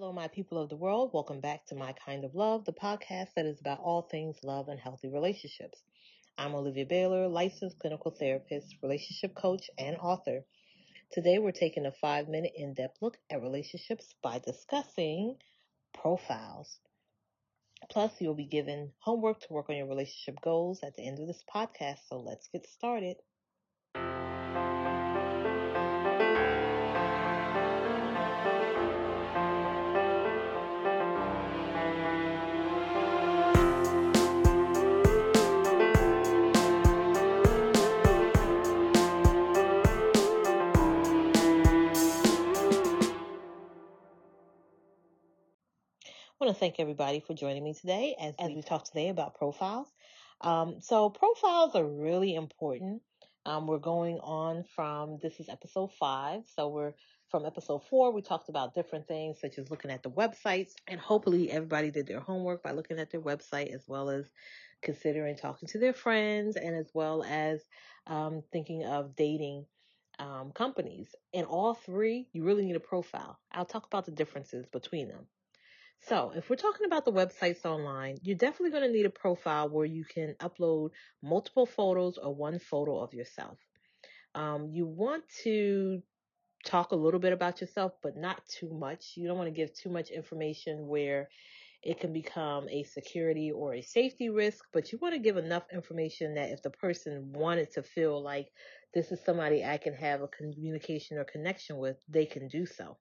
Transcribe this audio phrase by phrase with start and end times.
[0.00, 1.10] Hello, my people of the world.
[1.12, 4.68] Welcome back to My Kind of Love, the podcast that is about all things love
[4.68, 5.82] and healthy relationships.
[6.38, 10.44] I'm Olivia Baylor, licensed clinical therapist, relationship coach, and author.
[11.10, 15.34] Today we're taking a five minute in depth look at relationships by discussing
[15.92, 16.78] profiles.
[17.90, 21.26] Plus, you'll be given homework to work on your relationship goals at the end of
[21.26, 22.06] this podcast.
[22.08, 23.16] So let's get started.
[46.48, 49.86] Want to thank everybody for joining me today as, as we talk today about profiles.
[50.40, 53.02] Um, so profiles are really important.
[53.44, 56.44] Um, we're going on from, this is episode five.
[56.56, 56.94] So we're
[57.30, 60.98] from episode four, we talked about different things such as looking at the websites and
[60.98, 64.24] hopefully everybody did their homework by looking at their website as well as
[64.80, 67.60] considering talking to their friends and as well as
[68.06, 69.66] um, thinking of dating
[70.18, 71.14] um, companies.
[71.34, 73.38] In all three, you really need a profile.
[73.52, 75.26] I'll talk about the differences between them.
[76.00, 79.68] So if we're talking about the websites online, you're definitely going to need a profile
[79.68, 80.90] where you can upload
[81.22, 83.58] multiple photos or one photo of yourself.
[84.34, 86.02] Um, you want to
[86.64, 89.14] talk a little bit about yourself, but not too much.
[89.16, 91.28] You don't want to give too much information where
[91.82, 95.64] it can become a security or a safety risk, but you want to give enough
[95.72, 98.48] information that if the person wanted to feel like
[98.94, 102.96] this is somebody I can have a communication or connection with, they can do so.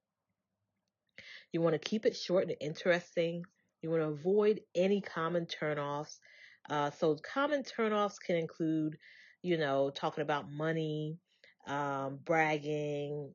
[1.51, 3.43] You want to keep it short and interesting.
[3.81, 6.19] You want to avoid any common turnoffs.
[6.69, 8.97] Uh, so common turnoffs can include,
[9.41, 11.17] you know, talking about money,
[11.67, 13.33] um, bragging,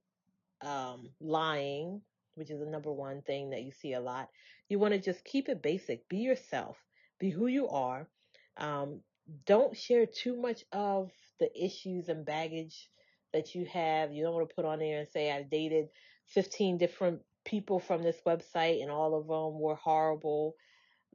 [0.63, 2.03] um, lying,
[2.35, 4.29] which is the number one thing that you see a lot.
[4.69, 6.09] You want to just keep it basic.
[6.09, 6.77] Be yourself.
[7.19, 8.09] Be who you are.
[8.57, 9.01] Um,
[9.47, 12.89] don't share too much of the issues and baggage
[13.33, 14.13] that you have.
[14.13, 15.89] You don't want to put on there and say I dated
[16.29, 20.55] 15 different people from this website and all of them were horrible,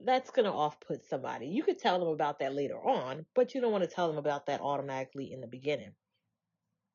[0.03, 1.47] that's going to off put somebody.
[1.47, 4.17] You could tell them about that later on, but you don't want to tell them
[4.17, 5.91] about that automatically in the beginning.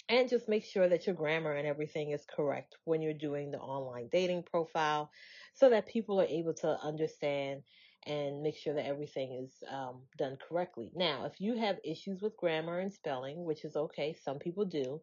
[0.08, 3.58] And just make sure that your grammar and everything is correct when you're doing the
[3.58, 5.10] online dating profile
[5.54, 7.62] so that people are able to understand
[8.04, 10.90] and make sure that everything is um, done correctly.
[10.94, 15.00] Now, if you have issues with grammar and spelling, which is okay, some people do,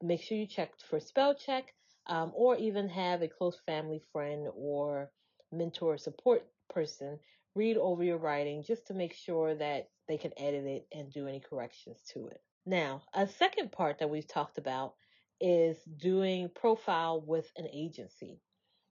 [0.00, 1.74] make sure you check for spell check
[2.10, 5.10] um, or even have a close family friend or
[5.52, 7.18] mentor support person
[7.54, 11.26] read over your writing just to make sure that they can edit it and do
[11.26, 12.40] any corrections to it.
[12.66, 14.94] Now, a second part that we've talked about
[15.40, 18.40] is doing profile with an agency.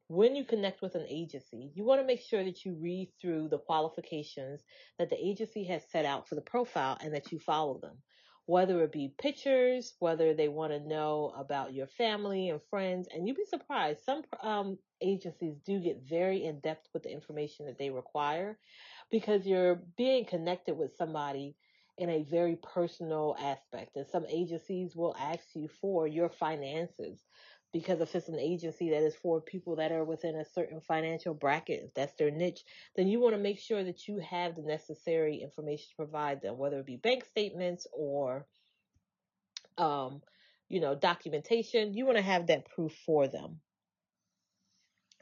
[0.07, 3.49] When you connect with an agency, you want to make sure that you read through
[3.49, 4.61] the qualifications
[4.97, 7.97] that the agency has set out for the profile and that you follow them
[8.49, 13.07] whether it be pictures, whether they want to know about your family and friends.
[13.13, 14.03] And you'd be surprised.
[14.03, 18.57] Some um, agencies do get very in depth with the information that they require
[19.11, 21.57] because you're being connected with somebody
[21.99, 23.95] in a very personal aspect.
[23.95, 27.19] And some agencies will ask you for your finances
[27.71, 31.33] because if it's an agency that is for people that are within a certain financial
[31.33, 32.63] bracket, if that's their niche,
[32.95, 36.57] then you want to make sure that you have the necessary information to provide them,
[36.57, 38.47] whether it be bank statements or,
[39.77, 40.21] um,
[40.67, 41.93] you know, documentation.
[41.93, 43.59] You want to have that proof for them.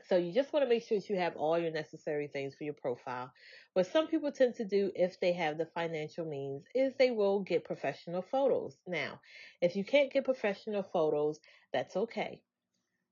[0.07, 2.63] So you just want to make sure that you have all your necessary things for
[2.63, 3.29] your profile.
[3.73, 7.41] What some people tend to do if they have the financial means is they will
[7.41, 8.77] get professional photos.
[8.87, 9.19] Now,
[9.61, 11.39] if you can't get professional photos,
[11.73, 12.39] that's okay.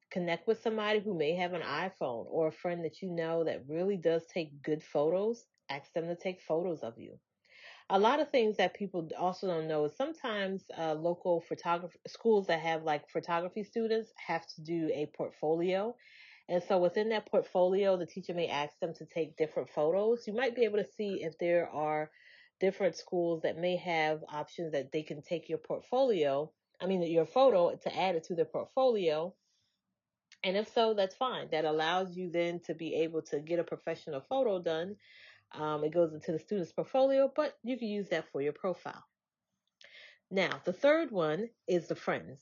[0.09, 3.67] Connect with somebody who may have an iPhone or a friend that you know that
[3.67, 5.45] really does take good photos.
[5.69, 7.19] Ask them to take photos of you.
[7.89, 12.47] A lot of things that people also don't know is sometimes uh, local photography schools
[12.47, 15.93] that have like photography students have to do a portfolio
[16.47, 20.27] and so within that portfolio, the teacher may ask them to take different photos.
[20.27, 22.11] You might be able to see if there are
[22.59, 27.25] different schools that may have options that they can take your portfolio, I mean, your
[27.25, 29.33] photo to add it to their portfolio.
[30.43, 31.47] And if so, that's fine.
[31.51, 34.95] That allows you then to be able to get a professional photo done.
[35.53, 39.03] Um, it goes into the student's portfolio, but you can use that for your profile.
[40.29, 42.41] Now, the third one is the friends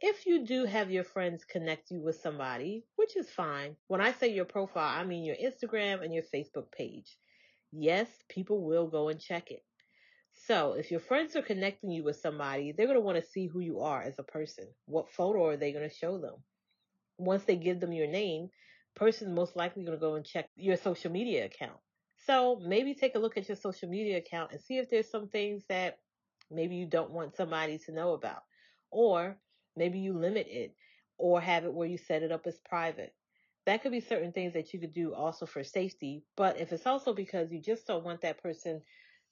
[0.00, 3.76] if you do have your friends connect you with somebody, which is fine.
[3.88, 7.16] When I say your profile, I mean your Instagram and your Facebook page.
[7.70, 9.62] Yes, people will go and check it.
[10.46, 13.46] So if your friends are connecting you with somebody, they're going to want to see
[13.46, 14.66] who you are as a person.
[14.86, 16.34] What photo are they going to show them?
[17.18, 18.48] Once they give them your name,
[18.96, 21.78] person most likely going to go and check your social media account.
[22.26, 25.28] So maybe take a look at your social media account and see if there's some
[25.28, 25.98] things that
[26.50, 28.42] maybe you don't want somebody to know about.
[28.90, 29.36] Or
[29.76, 30.74] maybe you limit it
[31.18, 33.14] or have it where you set it up as private.
[33.66, 36.24] That could be certain things that you could do also for safety.
[36.36, 38.82] But if it's also because you just don't want that person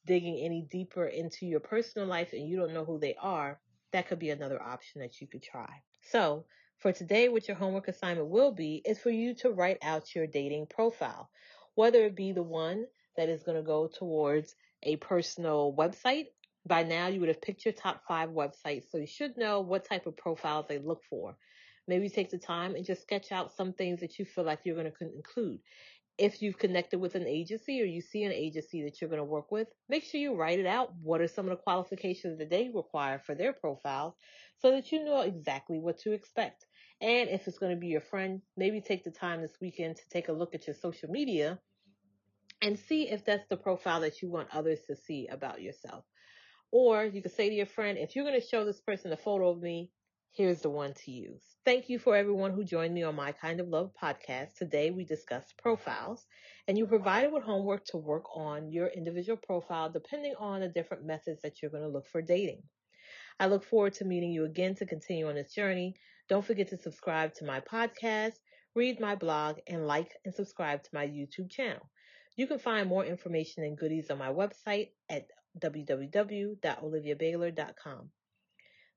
[0.06, 3.60] digging any deeper into your personal life and you don't know who they are,
[3.92, 5.82] that could be another option that you could try.
[6.02, 6.44] So
[6.78, 10.26] for today, what your homework assignment will be is for you to write out your
[10.26, 11.28] dating profile,
[11.74, 12.86] whether it be the one
[13.16, 16.26] that is going to go towards a personal website.
[16.66, 19.84] By now, you would have picked your top five websites, so you should know what
[19.84, 21.36] type of profiles they look for.
[21.88, 24.76] Maybe take the time and just sketch out some things that you feel like you're
[24.76, 25.60] going to include
[26.20, 29.24] if you've connected with an agency or you see an agency that you're going to
[29.24, 30.92] work with, make sure you write it out.
[31.02, 34.14] What are some of the qualifications that they require for their profiles
[34.58, 36.66] so that you know exactly what to expect.
[37.00, 40.02] And if it's going to be your friend, maybe take the time this weekend to
[40.10, 41.58] take a look at your social media
[42.60, 46.04] and see if that's the profile that you want others to see about yourself.
[46.72, 49.16] Or you could say to your friend, if you're going to show this person a
[49.16, 49.90] photo of me,
[50.32, 51.42] here's the one to use.
[51.64, 54.54] Thank you for everyone who joined me on My Kind of Love podcast.
[54.54, 56.24] Today we discussed profiles
[56.68, 61.04] and you provided with homework to work on your individual profile depending on the different
[61.04, 62.62] methods that you're going to look for dating.
[63.40, 65.96] I look forward to meeting you again to continue on this journey.
[66.28, 68.34] Don't forget to subscribe to my podcast,
[68.76, 71.90] read my blog, and like and subscribe to my YouTube channel.
[72.36, 75.26] You can find more information and goodies on my website at
[75.58, 78.10] www.oliviabaylor.com.